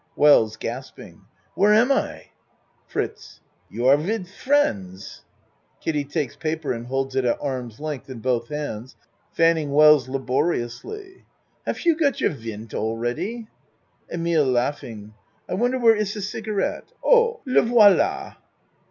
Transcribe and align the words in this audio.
WELLS 0.15 0.57
Where 1.53 1.75
am 1.75 1.91
I? 1.91 2.31
FRITZ 2.87 3.39
You 3.69 3.85
are 3.87 3.97
wid 3.97 4.27
friends. 4.27 5.21
(Kiddie 5.79 6.05
takes 6.05 6.35
pa 6.35 6.55
per 6.59 6.73
and 6.73 6.87
holding 6.87 7.19
it 7.19 7.25
at 7.27 7.37
arms 7.39 7.79
length, 7.79 8.09
in 8.09 8.17
both 8.17 8.47
hands 8.47 8.93
t 8.95 8.99
fanning 9.33 9.71
Wells 9.71 10.09
laboriously.) 10.09 11.25
Haf 11.67 11.85
you 11.85 11.95
got 11.95 12.19
your 12.19 12.31
wind 12.31 12.73
all 12.73 12.97
ready? 12.97 13.47
EMILE 14.11 14.57
I 14.57 14.73
wonder 15.53 15.77
where 15.77 15.95
iss 15.95 16.15
a 16.15 16.21
cigarette. 16.23 16.93
Oh 17.05 17.41
le 17.45 17.61
voila! 17.61 18.37